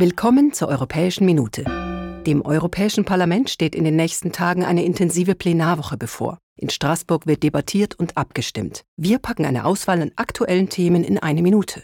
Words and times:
Willkommen 0.00 0.54
zur 0.54 0.68
Europäischen 0.68 1.26
Minute. 1.26 1.62
Dem 2.26 2.40
Europäischen 2.40 3.04
Parlament 3.04 3.50
steht 3.50 3.74
in 3.74 3.84
den 3.84 3.96
nächsten 3.96 4.32
Tagen 4.32 4.64
eine 4.64 4.82
intensive 4.82 5.34
Plenarwoche 5.34 5.98
bevor. 5.98 6.38
In 6.56 6.70
Straßburg 6.70 7.26
wird 7.26 7.42
debattiert 7.42 7.96
und 7.98 8.16
abgestimmt. 8.16 8.84
Wir 8.96 9.18
packen 9.18 9.44
eine 9.44 9.66
Auswahl 9.66 10.00
an 10.00 10.10
aktuellen 10.16 10.70
Themen 10.70 11.04
in 11.04 11.18
eine 11.18 11.42
Minute. 11.42 11.82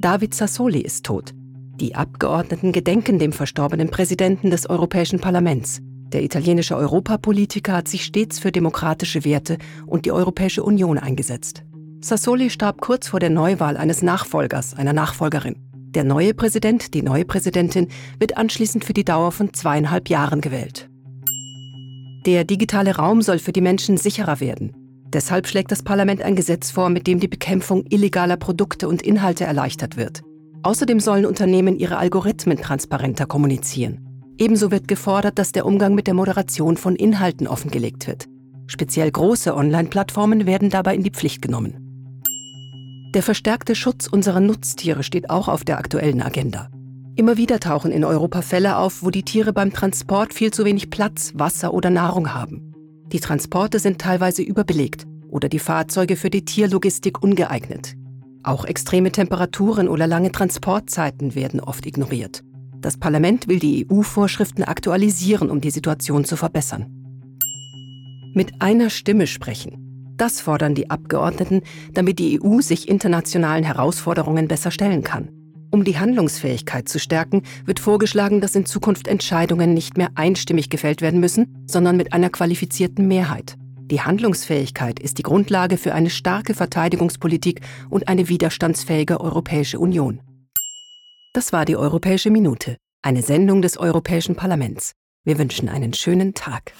David 0.00 0.34
Sassoli 0.34 0.80
ist 0.80 1.06
tot. 1.06 1.30
Die 1.76 1.94
Abgeordneten 1.94 2.72
gedenken 2.72 3.20
dem 3.20 3.32
verstorbenen 3.32 3.90
Präsidenten 3.90 4.50
des 4.50 4.68
Europäischen 4.68 5.20
Parlaments. 5.20 5.78
Der 6.08 6.24
italienische 6.24 6.76
Europapolitiker 6.76 7.74
hat 7.74 7.86
sich 7.86 8.04
stets 8.04 8.40
für 8.40 8.50
demokratische 8.50 9.24
Werte 9.24 9.58
und 9.86 10.06
die 10.06 10.12
Europäische 10.12 10.64
Union 10.64 10.98
eingesetzt. 10.98 11.62
Sassoli 12.00 12.50
starb 12.50 12.80
kurz 12.80 13.06
vor 13.06 13.20
der 13.20 13.30
Neuwahl 13.30 13.76
eines 13.76 14.02
Nachfolgers, 14.02 14.74
einer 14.74 14.92
Nachfolgerin. 14.92 15.63
Der 15.94 16.02
neue 16.02 16.34
Präsident, 16.34 16.92
die 16.92 17.02
neue 17.02 17.24
Präsidentin 17.24 17.86
wird 18.18 18.36
anschließend 18.36 18.84
für 18.84 18.94
die 18.94 19.04
Dauer 19.04 19.30
von 19.30 19.52
zweieinhalb 19.54 20.08
Jahren 20.08 20.40
gewählt. 20.40 20.88
Der 22.26 22.44
digitale 22.44 22.96
Raum 22.96 23.22
soll 23.22 23.38
für 23.38 23.52
die 23.52 23.60
Menschen 23.60 23.96
sicherer 23.96 24.40
werden. 24.40 24.72
Deshalb 25.12 25.46
schlägt 25.46 25.70
das 25.70 25.84
Parlament 25.84 26.20
ein 26.20 26.34
Gesetz 26.34 26.72
vor, 26.72 26.88
mit 26.88 27.06
dem 27.06 27.20
die 27.20 27.28
Bekämpfung 27.28 27.84
illegaler 27.88 28.36
Produkte 28.36 28.88
und 28.88 29.02
Inhalte 29.02 29.44
erleichtert 29.44 29.96
wird. 29.96 30.22
Außerdem 30.64 30.98
sollen 30.98 31.26
Unternehmen 31.26 31.78
ihre 31.78 31.98
Algorithmen 31.98 32.58
transparenter 32.58 33.26
kommunizieren. 33.26 34.00
Ebenso 34.36 34.72
wird 34.72 34.88
gefordert, 34.88 35.38
dass 35.38 35.52
der 35.52 35.64
Umgang 35.64 35.94
mit 35.94 36.08
der 36.08 36.14
Moderation 36.14 36.76
von 36.76 36.96
Inhalten 36.96 37.46
offengelegt 37.46 38.08
wird. 38.08 38.26
Speziell 38.66 39.10
große 39.12 39.54
Online-Plattformen 39.54 40.46
werden 40.46 40.70
dabei 40.70 40.96
in 40.96 41.04
die 41.04 41.10
Pflicht 41.10 41.42
genommen. 41.42 41.83
Der 43.14 43.22
verstärkte 43.22 43.76
Schutz 43.76 44.08
unserer 44.08 44.40
Nutztiere 44.40 45.04
steht 45.04 45.30
auch 45.30 45.46
auf 45.46 45.62
der 45.62 45.78
aktuellen 45.78 46.20
Agenda. 46.20 46.68
Immer 47.14 47.36
wieder 47.36 47.60
tauchen 47.60 47.92
in 47.92 48.04
Europa 48.04 48.42
Fälle 48.42 48.76
auf, 48.76 49.04
wo 49.04 49.10
die 49.10 49.22
Tiere 49.22 49.52
beim 49.52 49.72
Transport 49.72 50.34
viel 50.34 50.50
zu 50.50 50.64
wenig 50.64 50.90
Platz, 50.90 51.30
Wasser 51.36 51.72
oder 51.72 51.90
Nahrung 51.90 52.34
haben. 52.34 52.74
Die 53.12 53.20
Transporte 53.20 53.78
sind 53.78 54.00
teilweise 54.00 54.42
überbelegt 54.42 55.06
oder 55.30 55.48
die 55.48 55.60
Fahrzeuge 55.60 56.16
für 56.16 56.28
die 56.28 56.44
Tierlogistik 56.44 57.22
ungeeignet. 57.22 57.94
Auch 58.42 58.64
extreme 58.64 59.12
Temperaturen 59.12 59.88
oder 59.88 60.08
lange 60.08 60.32
Transportzeiten 60.32 61.36
werden 61.36 61.60
oft 61.60 61.86
ignoriert. 61.86 62.42
Das 62.80 62.96
Parlament 62.96 63.46
will 63.46 63.60
die 63.60 63.86
EU-Vorschriften 63.88 64.64
aktualisieren, 64.64 65.50
um 65.50 65.60
die 65.60 65.70
Situation 65.70 66.24
zu 66.24 66.36
verbessern. 66.36 66.86
Mit 68.34 68.60
einer 68.60 68.90
Stimme 68.90 69.28
sprechen. 69.28 69.83
Das 70.16 70.40
fordern 70.40 70.74
die 70.74 70.90
Abgeordneten, 70.90 71.62
damit 71.92 72.18
die 72.18 72.40
EU 72.40 72.60
sich 72.60 72.88
internationalen 72.88 73.64
Herausforderungen 73.64 74.48
besser 74.48 74.70
stellen 74.70 75.02
kann. 75.02 75.28
Um 75.70 75.82
die 75.82 75.98
Handlungsfähigkeit 75.98 76.88
zu 76.88 77.00
stärken, 77.00 77.42
wird 77.64 77.80
vorgeschlagen, 77.80 78.40
dass 78.40 78.54
in 78.54 78.64
Zukunft 78.64 79.08
Entscheidungen 79.08 79.74
nicht 79.74 79.96
mehr 79.96 80.10
einstimmig 80.14 80.70
gefällt 80.70 81.02
werden 81.02 81.18
müssen, 81.18 81.64
sondern 81.66 81.96
mit 81.96 82.12
einer 82.12 82.30
qualifizierten 82.30 83.08
Mehrheit. 83.08 83.56
Die 83.90 84.00
Handlungsfähigkeit 84.00 85.00
ist 85.00 85.18
die 85.18 85.22
Grundlage 85.22 85.76
für 85.76 85.92
eine 85.92 86.10
starke 86.10 86.54
Verteidigungspolitik 86.54 87.60
und 87.90 88.06
eine 88.06 88.28
widerstandsfähige 88.28 89.20
Europäische 89.20 89.80
Union. 89.80 90.20
Das 91.32 91.52
war 91.52 91.64
die 91.64 91.76
Europäische 91.76 92.30
Minute, 92.30 92.76
eine 93.02 93.22
Sendung 93.22 93.60
des 93.60 93.76
Europäischen 93.76 94.36
Parlaments. 94.36 94.92
Wir 95.24 95.38
wünschen 95.38 95.68
einen 95.68 95.92
schönen 95.92 96.34
Tag. 96.34 96.72